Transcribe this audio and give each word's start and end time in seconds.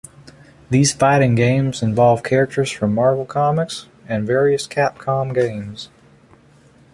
These 0.71 0.93
fighting 0.95 1.35
games 1.35 1.83
involve 1.83 2.23
characters 2.23 2.71
from 2.71 2.95
Marvel 2.95 3.23
Comics, 3.23 3.85
and 4.07 4.25
various 4.25 4.65
Capcom 4.67 5.31
games. 5.31 5.89